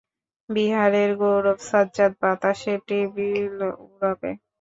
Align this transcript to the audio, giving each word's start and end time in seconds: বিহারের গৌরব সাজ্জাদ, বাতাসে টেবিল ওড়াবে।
বিহারের 0.49 1.11
গৌরব 1.21 1.57
সাজ্জাদ, 1.69 2.11
বাতাসে 2.21 2.73
টেবিল 2.87 3.57
ওড়াবে। 3.83 4.31